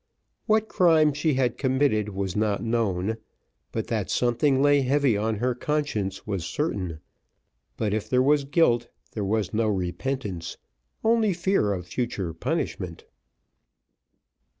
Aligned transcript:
What 0.47 0.67
crime 0.67 1.13
she 1.13 1.35
had 1.35 1.59
committed 1.59 2.09
was 2.09 2.35
not 2.35 2.63
known, 2.63 3.17
but 3.71 3.85
that 3.85 4.09
something 4.09 4.59
lay 4.59 4.81
heavy 4.81 5.15
on 5.15 5.35
her 5.35 5.53
conscience 5.53 6.25
was 6.25 6.43
certain; 6.43 7.01
but 7.77 7.93
if 7.93 8.09
there 8.09 8.23
was 8.23 8.43
guilt, 8.43 8.87
there 9.11 9.23
was 9.23 9.53
no 9.53 9.67
repentance, 9.67 10.57
only 11.03 11.33
fear 11.33 11.71
of 11.71 11.85
future 11.85 12.33
punishment. 12.33 13.05